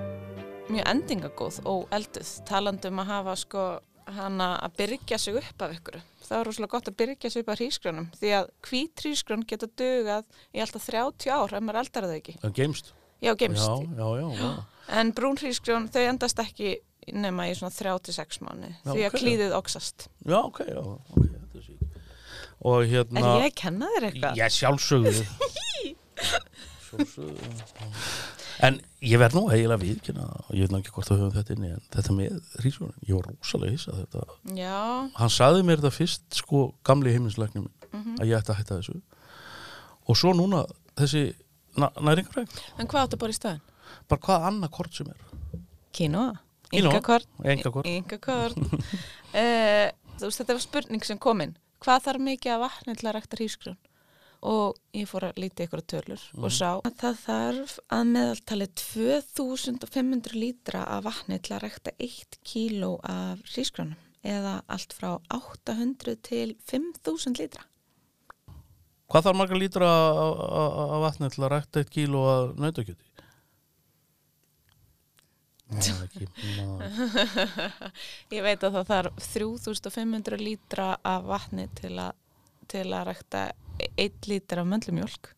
[0.67, 3.67] mjög endingagóð og elduð talandi um að hafa sko
[4.17, 7.53] hana að byrgja sig upp af ykkur það er rosalega gott að byrgja sig upp
[7.55, 12.09] af hrísgrjónum því að hvít hrísgrjón geta dugað í alltaf 30 ár ef maður eldar
[12.09, 12.93] það ekki Það geimst.
[13.23, 13.67] já, gemst,
[13.99, 14.53] Já, já,
[15.01, 16.77] en brún hrísgrjón þau endast ekki
[17.15, 19.19] nema í svona 36 mánu því að ok.
[19.23, 21.35] klíðið oxast Já, ok, já, ok.
[22.67, 23.21] Og hérna...
[23.21, 24.39] Er ég að kenna þér eitthvað?
[24.41, 25.27] Já, sjálfsögðu.
[28.67, 31.55] En ég verð nú eiginlega viðkynna, og ég veit ná ekki hvort það höfum þetta
[31.57, 34.23] inni, en þetta með hrísgjónin, ég var rosalega hissað þetta.
[34.57, 34.77] Já,
[35.19, 38.17] Hann saði mér þetta fyrst, sko, gamli heiminslæknum minn, Mhm.
[38.21, 38.97] að ég ætti að hætta þessu.
[40.09, 40.63] Og svo núna
[40.97, 41.35] þessi
[41.77, 43.61] næringaræk, en hvað áttu bara í staðin?
[44.09, 45.61] bara hvað annað kort sem er.
[45.93, 46.33] Quinoa,
[46.73, 47.27] yngakort.
[47.45, 53.37] Yngakort uh, þetta var spurning sem kominn Hvað þarf mikið af vatni til að rækta
[53.37, 53.77] hrísgrjón?
[54.47, 60.37] Og ég fór að líti ykkur tölur og sá að það þarf að meðaltali 2500
[60.37, 63.97] lítra af vatni til að rækta 1 kíló af hrísgrjónum
[64.27, 67.65] eða allt frá 800 til 5000 lítra.
[69.07, 73.05] Hvað þarf marga lítra af vatni til að rækta eitt kíló að nautakjöti?
[75.67, 76.67] Ná, ekki, ná.
[78.37, 82.19] Ég veit að það þarf 3500 lítra af vatni til að,
[82.71, 83.41] til að rækta
[83.97, 85.33] 1 lítra af möndlumjólk.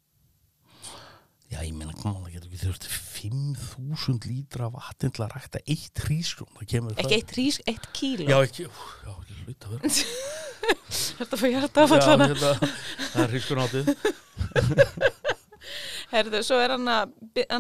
[1.49, 5.63] Já, ég meina, koma, það getur ekki þurfti 5.000 lítra af vatni til að rækta
[5.65, 6.03] eitt
[6.69, 8.27] kemur Ekki 1 hrís, 1 kíló.
[8.29, 9.93] Já, ekki, já, ekki hlut að vera.
[11.19, 12.29] Þetta fyrir hjarta Já, áfallana.
[12.29, 12.51] hérna,
[13.15, 13.85] það er hrísgrún átið.
[16.13, 17.17] Herðu, svo er hann að,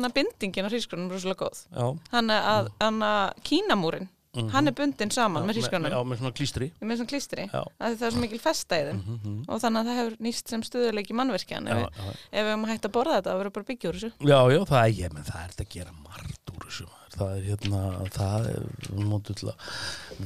[0.09, 1.65] að bindingin á hrísgrunum rosalega góð.
[1.73, 1.89] Já.
[2.13, 4.09] Hann að, hann að kínamúrin,
[4.53, 6.09] hann er bundin saman með Já, hrísgrunum.
[6.11, 6.69] með svona klístri.
[6.81, 7.47] Með svona.
[7.49, 7.63] Já.
[7.81, 9.01] Að það er svo mikil festa í þeim.
[9.49, 11.69] Og þannig að það hefur nýst sem stuðuleik í mannverkjan.
[11.69, 12.13] Ef, Já, já.
[12.33, 14.11] ef við höfum að hætta að borða þetta, það verður bara byggjur þessu.
[14.29, 16.89] Já, já, það er, ég menn, það er þetta að gera margt úr þessu.
[17.19, 17.81] Það er hérna,
[18.15, 18.67] það er,
[19.49, 19.55] að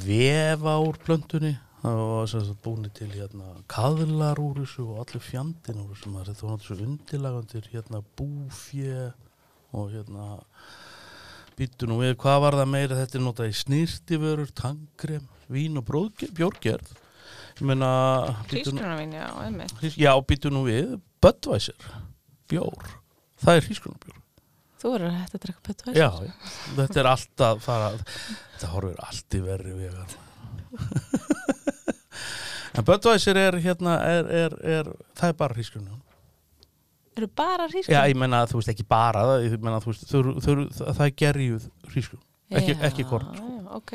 [0.06, 5.80] vefa úr plöntunni og sem sagt búin til hérna kaðlar úr þessu og allir fjandinn
[5.82, 6.12] úr þessu.
[6.12, 6.28] maður.
[6.32, 9.06] Þetta var náttúrulega svo undirlagandir hérna búfjö
[9.72, 10.26] og hérna
[11.62, 15.87] býttu nú við, hvað var það meira þetta er notað í snirtiförur, tangrem, vín og
[15.87, 16.90] bjórgerð.
[17.61, 17.90] Ég meina,
[18.48, 19.85] býttu Hrísgrunarvín, já, einmitt.
[20.01, 21.87] Já, býtu nú við, Budweiser,
[22.51, 22.96] bjór,
[23.44, 24.18] það er hrísgrunarbjór.
[24.83, 26.09] Þú verður hætta að drekka pötu Já,
[26.75, 30.16] þetta er alltaf fara, þetta horfir allt í verri vegar.
[32.81, 36.01] en Budweiser er hérna, er, er, er, það er bara hrísgrunum.
[37.16, 38.12] Eru bara Já, hrísgrunarvín?
[38.14, 41.66] ég menna, þú veist, ekki bara, það, menna, þú veist, þau, þau, það, er gerjuð
[41.92, 43.29] hrísgrun, ekki, ekki korn.
[43.37, 43.51] Sko.
[43.53, 43.92] Já, ok.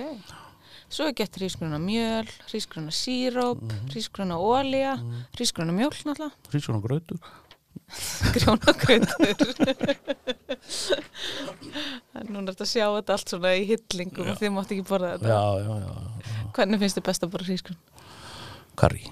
[0.88, 3.89] Svo gett hrísgruna mjöl, hrísgruna síróp, mm Mhm.
[3.91, 5.25] hrísgruna ólja, mm.
[5.36, 7.19] hrísgruna mjólk náttúrulega, Hrísgrun og grautur.
[8.36, 9.53] grjónagrautur.
[12.27, 15.12] Núna er þetta að sjá þetta allt svona í hyllingum og þið mátt ekki borða
[15.15, 15.30] þetta.
[15.32, 15.91] Já, já, já,
[16.58, 17.80] Hvernig finnst þið best að borða hrísgrun?
[18.77, 19.03] karri.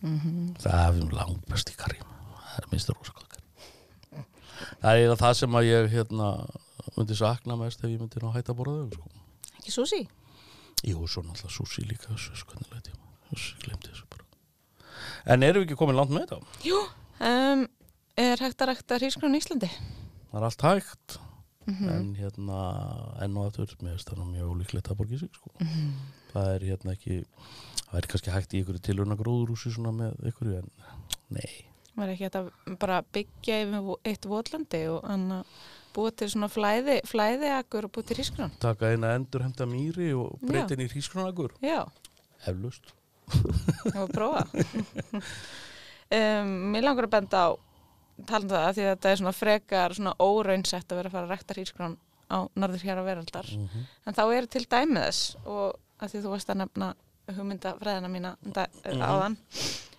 [0.00, 0.54] Mhm.
[0.62, 1.98] Það er langt best í karri.
[2.00, 3.23] Það er minnst rosa gott karri.
[4.82, 6.28] Það er það sem að ég hérna,
[6.96, 8.90] myndi sakna mest ef ég myndi ná hætta að borða þau.
[8.98, 9.08] Sko.
[9.58, 10.02] Ekki sushi?
[10.84, 12.12] Jú, svo náttúrulega sushi líka.
[15.26, 16.38] En erum við ekki komin langt með þetta?
[16.68, 16.80] Jú.
[17.24, 17.64] Um,
[18.20, 19.70] er hægt að rækta hrísgrun í Íslandi?
[20.30, 21.18] Það er allt hægt,
[21.66, 21.88] Mhm.
[21.88, 22.58] en hérna,
[23.24, 25.50] enn og aftur, mér finnst það mjög ólíklegt að borga í sig, sko.
[25.60, 25.92] Mhm.
[26.34, 27.24] Það er hérna ekki,
[27.88, 30.70] það er kannski hægt í ykkur tilurna gróðurúsi svona með ykkur, en
[31.30, 31.64] nei.
[31.94, 32.50] Var ekki hægt að
[32.82, 35.04] bara byggja yfir eitt votlandi og
[35.94, 38.54] búa til svona flæði, flæðiakur og búa til hrísgrun?
[38.62, 41.54] Taka eina endurhemta mýri og breyta inn í hrísgrunagur.
[41.62, 41.84] Já.
[42.50, 42.90] Eflust.
[43.30, 44.42] Það var að prófa.
[46.18, 47.50] um, mér langar að benda á
[48.26, 51.16] talandi um það að því að þetta er svona frekar svona óraunsett að vera að
[51.16, 51.96] fara að rekta hrísgrón
[52.30, 53.48] á norður hér á veraldar.
[53.54, 53.88] Mhm.
[54.06, 56.94] En þá er til dæmi þess og að því þú varst að nefna
[57.34, 59.38] hugmyndafræðina mína da, áðan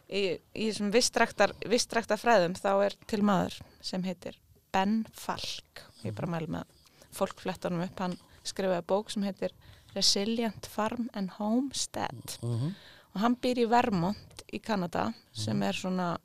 [0.09, 4.37] í, í vistræktar, vistræktar fræðum þá er til maður sem heitir
[4.73, 5.85] Ben Falk.
[6.03, 7.99] Ég bara mælu með að fólk fletta honum upp.
[7.99, 9.53] Hann skrifaði bók sem heitir
[9.95, 12.75] Resilient Farm and Homestead Mhm.
[13.15, 16.17] og hann býr í Vermont í Kanada sem er svona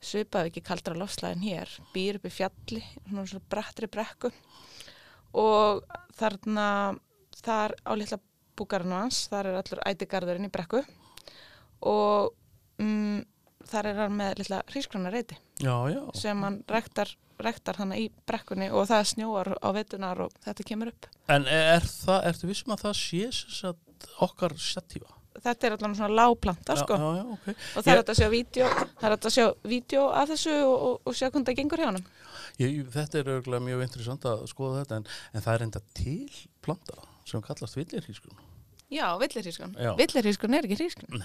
[0.00, 4.30] svipaði ekki kaldra lofslæðin hér, býr upp í fjalli, svona svona brattri brekku
[5.34, 5.82] og
[6.16, 6.98] þarna,
[7.42, 8.18] þar á litla
[8.56, 10.84] búgarinn hans, þar er allur ætigarðurinn í brekku
[11.82, 12.34] og
[12.80, 13.20] mm,
[13.70, 14.62] þar er hann með litla
[15.92, 20.66] já, sem hann rektar, rektar hana í brekkunni og það snjóar á vetunar og þetta
[20.72, 21.08] kemur upp.
[21.28, 23.80] en er það, ertu vissum að það sé sem
[24.26, 25.16] okkar satífa?
[25.40, 28.28] Þetta er allan svona lágplanta sko Já, já, ok og það er hægt að sjá
[28.34, 28.66] vídeo,
[29.00, 29.14] er
[30.18, 32.02] af þessu og, og, og sjá hvernig það gengur hjá hann.
[32.96, 36.98] Þetta er örgulega mjög interessant að skoða þetta en, en það er enda til planta
[37.30, 38.48] sem kallast villirhísgrun
[38.90, 39.76] Já, villirhískun.
[40.00, 41.22] Villirhískun er ekki hrískun.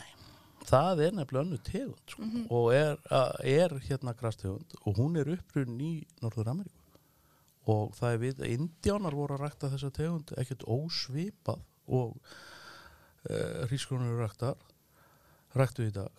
[0.69, 5.29] Það er nefnilega önnu tegund sko, og er, að- er hérna grastegund og hún er
[5.35, 5.93] upprunn í
[6.23, 6.81] Norður Ameríku
[7.73, 12.13] og það er við Indjánar voru að rækta þessa tegund ekkert ósvipað og
[13.29, 14.55] uh, hrísgrunur eru ræktar
[15.55, 16.11] ræktu í dag.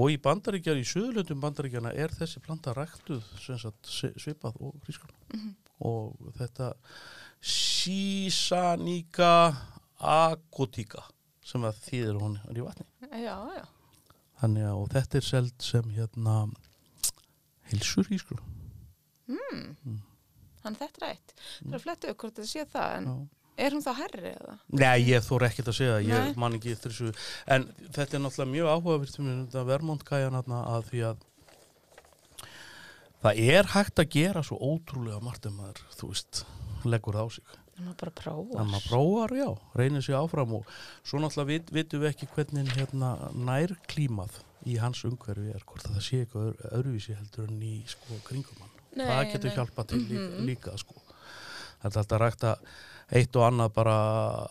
[0.00, 5.52] Og í bandaríkjar, í söðlöndum bandaríkjana er þessi planta ræktuð sagt, svipað og hrísgrun
[5.84, 6.70] og þetta
[7.42, 9.32] sísaníka
[10.02, 11.02] agotíka
[11.44, 12.86] sem að þýðir hún í vatni.
[13.12, 13.64] Já, já.
[14.42, 16.36] Þannig að þetta er seld sem hérna
[17.70, 18.40] hilsur ískur.
[20.62, 21.36] Hann þetta er eitt.
[21.36, 23.14] Það er að fletta upp hvort það sé það, en Já.
[23.66, 24.54] er hún þá herri eða?
[24.82, 27.10] Nei, ég þór ekkert að segja, ég man ekki þessu,
[27.50, 29.18] en þetta er náttúrulega mjög áhugavirt
[30.10, 31.24] gæjan þarna að því að
[33.22, 36.44] það er hægt að gera svo ótrúlega margt ef maður, þú veist,
[36.86, 37.58] leggur það á sig.
[37.82, 38.60] Má bara prófa.
[38.62, 40.66] En maður prófar, já, reynir sig áfram og
[41.04, 45.96] svo náttúrulega vit, vitum við ekki hvernig hérna nærklímað í hans umhverfi er, hvort að
[45.96, 48.72] það sé eitthvað öðru- öðruvísi heldur en í sko kringum hann.
[48.96, 49.56] Nei, það getur nei.
[49.56, 50.94] hjálpað til líka, líka sko.
[51.82, 52.66] Það er alltaf rægt að
[53.12, 53.96] eitt og annað bara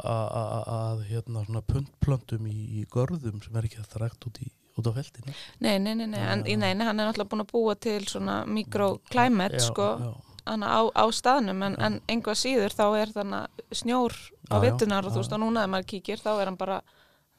[0.03, 4.89] að- hérna svona puntplöntum í, í görðum sem er ekki þetta rægt út, í, út
[4.89, 5.33] á feldinu.
[5.63, 8.41] Nei, nei, nei, nei, en í neina, hann er náttúrulega búin að búa til svona
[8.45, 10.11] mikroklæmet, sko, já.
[10.51, 14.15] Hana á, á staðnum, en, en einhvað síður þá er þannig snjór
[14.51, 16.81] á já, vittunar og þú veist, og núna ef maður kíkir, þá er hann bara,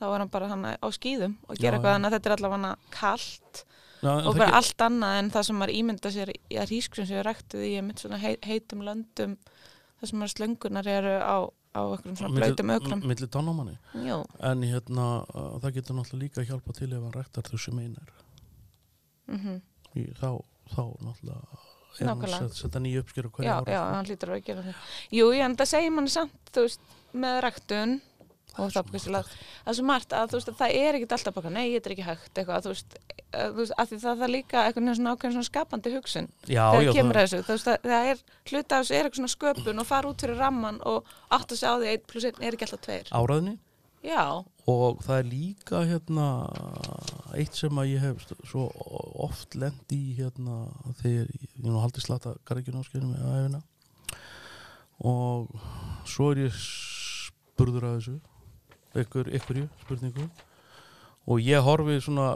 [0.00, 1.96] þá er hann bara hann á skýðum og Já, gera eitthvað, já.
[1.98, 3.64] þannig að þetta er allavega kalt
[4.02, 7.18] Já, og bara ge- allt annað en það sem maður ímynda sér að hrískrun sem
[7.20, 9.36] er ræktuð í einmitt svona hei, heitum löndum
[10.00, 13.04] það sem maður slöngunar eru á, á einhverjum svona blöytum ökrum.
[13.06, 13.76] milli tannámanni
[14.08, 14.16] Jú,
[14.50, 18.10] en hérna uh, það getur náttúrulega líka hjálpa til ef hann ræktar þessu meinar
[19.30, 19.60] mm
[19.94, 20.40] í, þá,
[20.74, 21.62] þá náttúrulega
[21.96, 23.92] setja nýja uppskjör á hverju já, ári já, sko.
[23.96, 24.88] hann hlýtur að gera það.
[25.18, 28.00] Jú, en það segir manni samt, þú veist, með ræktun
[28.60, 31.52] og það er svo margt það að þú veist að það er ekkert alltaf bara,
[31.52, 32.96] nei, þetta er ekki hægt eitthvað, þú veist,
[33.32, 37.18] að, því það er líka eitthvað svona ákveðin svona skapandi hugsun já, þegar já, kemur
[37.18, 39.82] það, að þessu, þú veist að það er hluta af þessu er eitthvað svona sköpun
[39.82, 42.56] og fara út fyrir ramman og átt að segja á því 1 plus 1 er
[42.58, 43.54] ekki alltaf 2 áraðni
[44.02, 46.26] Já, og það er líka hérna
[47.38, 48.66] eitt sem að ég hef svo
[49.22, 50.64] oft lent í hérna
[51.02, 53.62] þegar ég, ég nú haldi slata garðekjunarskjöðum með aðeina
[55.06, 55.54] og
[56.10, 58.18] svo er ég spurður að þessu
[59.02, 60.28] ykkur, ykkurju spurningu.
[61.30, 62.34] Og ég horfi svona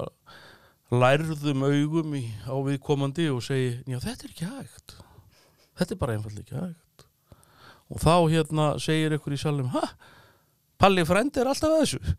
[0.95, 4.97] lærðum augum í, á viðkomandi og segi, já þetta er ekki hægt.
[5.77, 7.07] Þetta er bara einfallega ekki hægt.
[7.91, 9.83] Og þá hérna segir ykkur í salum, ha,
[10.81, 12.17] Palli frendi er alltaf að þessu.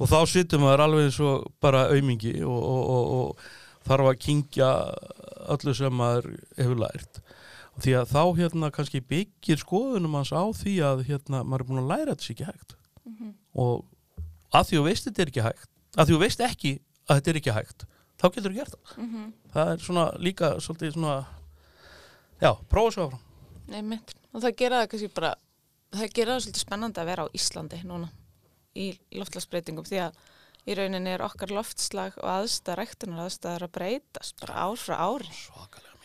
[0.00, 4.18] Og þá sittum maður alveg eins og bara aumingi og, og, og, og þarf að
[4.24, 4.70] kingja
[5.54, 7.22] öllu sem maður hefur lært.
[7.76, 11.70] Og því að þá hérna kannski byggir skoðunum hans á því að hérna maður er
[11.70, 12.76] búin að læra þessi ekki hægt.
[13.54, 13.86] Og
[14.52, 16.72] að því þú veist þetta er ekki hægt að því þú veist ekki
[17.06, 17.86] að þetta er ekki hægt
[18.20, 19.04] þá getur þú gert það.
[19.54, 21.14] Það er svona líka svolítið svona
[22.40, 23.22] já, prófa svo áfram.
[23.70, 24.14] Nei, mitt.
[24.34, 25.30] Og það gera það kannski bara,
[25.94, 28.08] það gera það svolítið spennandi að vera á Íslandi núna
[28.78, 28.86] í
[29.18, 30.18] loftslagsbreytingum því að
[30.70, 35.30] í rauninni er okkar loftslag og aðstæða ræktunar aðstæðar að breytast bara ár frá ári.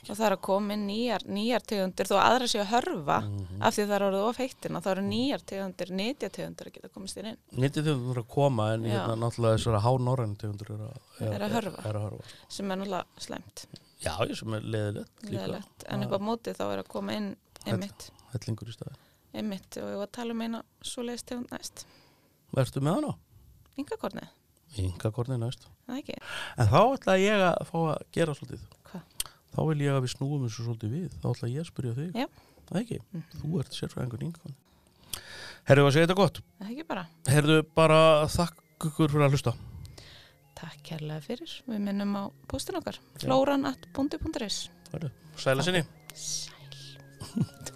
[0.06, 3.62] Og það er að koma inn nýjar, nýjar tegundir þó aðra séu að hörfa Mhm.
[3.66, 7.18] af því það er orðið of heittina, þá eru nýjar tegundir netjategundir að geta komist
[7.18, 7.38] inn inn.
[7.58, 11.00] Nýttið tegundur að koma en hérna náttúrulega þessara hánóræn tegundir er að,
[11.34, 11.86] Er að hörfa.
[11.90, 12.24] Er að hörfa.
[12.50, 13.66] sem er náttúrulega slæmt,
[14.06, 18.70] Já, sem er leðilegt en upp á móti þá er að koma inn einmitt, Hellingur
[18.70, 18.96] í staði.
[19.40, 21.86] Einmitt og ég var að tala um eina svoleiðis tegund næst,
[22.56, 23.14] Vertu með hana?
[23.82, 24.30] yngakornið,
[24.82, 25.66] Inga kornið næst.
[25.88, 26.16] það ekki
[26.62, 28.66] En þá ætla ég að fá að gera svolítið.
[28.90, 29.02] Hvað?
[29.56, 31.14] Þá vil ég að við snúum þessu svolítið við.
[31.22, 32.16] Þá ætla ég að spyrja þig.
[32.20, 32.28] Já.
[32.66, 32.98] Það ekki?
[33.40, 35.22] Þú ert sérfræðingur Inga kornið.
[35.66, 36.42] Herðu að segja þetta gott.
[36.60, 38.00] það ekki bara Herðu bara
[38.36, 39.54] þakk ykkur fyrir að hlusta.
[40.56, 41.56] Takk kærlega fyrir.
[41.68, 43.00] Við minnum á póstin okkar.
[43.20, 43.66] Flóran